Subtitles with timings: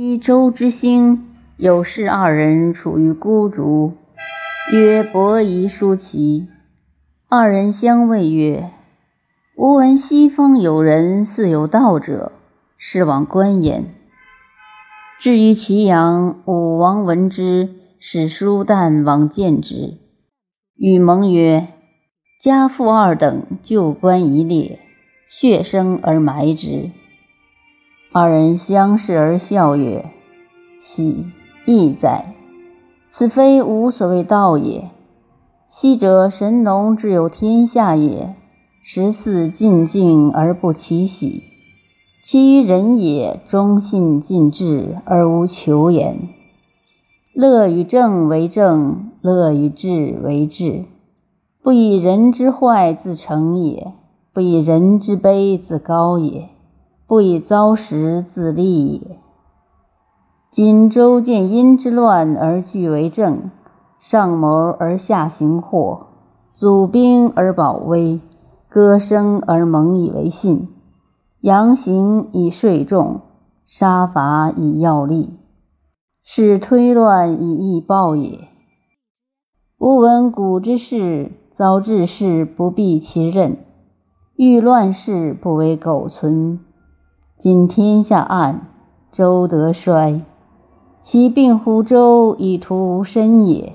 [0.00, 3.94] 一周之兴，有事二人处于孤竹，
[4.72, 6.46] 曰伯夷、叔齐。
[7.28, 8.70] 二人相谓曰
[9.58, 12.30] ：“吾闻西方有人似有道者，
[12.76, 13.86] 是往观焉。”
[15.18, 19.94] 至于祁阳，武王闻之，使叔旦往见之，
[20.76, 21.66] 与盟曰
[22.40, 24.78] ：“家父二等就官一列，
[25.28, 26.92] 血生而埋之。”
[28.20, 30.10] 二人相视而笑曰
[30.82, 31.26] ：“喜，
[31.66, 32.34] 亦哉！
[33.08, 34.90] 此非吾所谓道也。
[35.70, 38.34] 昔者神农之有天下也，
[38.82, 41.44] 十四尽敬而不其喜；
[42.24, 46.18] 其余人也，忠信尽至而无求言。
[47.32, 50.86] 乐与正为正，乐与智为智。
[51.62, 53.92] 不以人之坏自成也，
[54.32, 56.48] 不以人之卑自高也。”
[57.08, 59.18] 不以遭时自立也。
[60.50, 63.50] 今周见殷之乱而据为政，
[63.98, 66.08] 上谋而下行祸，
[66.52, 68.20] 祖兵而保威，
[68.68, 70.68] 歌声而蒙以为信，
[71.40, 73.22] 阳行以税重，
[73.64, 75.32] 杀伐以要利，
[76.22, 78.48] 是推乱以易暴也。
[79.78, 83.56] 吾闻古之事，遭治事不避其任，
[84.36, 86.60] 遇乱世不为苟存。
[87.38, 88.66] 今天下暗，
[89.12, 90.22] 周得衰，
[91.00, 93.74] 其病乎周以图无身也，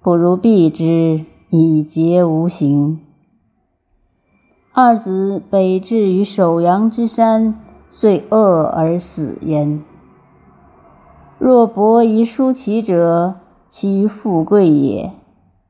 [0.00, 2.98] 不如避之以节无形。
[4.72, 9.82] 二子北至于首阳之山，遂饿而死焉。
[11.38, 13.34] 若伯夷叔齐者，
[13.68, 15.12] 其于富贵也，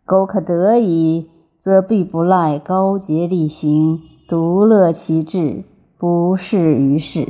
[0.05, 1.29] 苟可得矣，
[1.61, 5.65] 则必不赖高洁厉行，独乐其志。
[5.99, 7.29] 不是于世，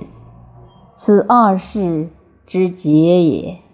[0.94, 2.10] 此二世
[2.46, 2.90] 之结
[3.22, 3.67] 也。